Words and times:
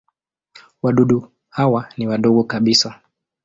Wadudu 0.81 1.31
hawa 1.49 1.89
ni 1.97 2.07
wadogo 2.07 2.43
kabisa. 2.43 3.01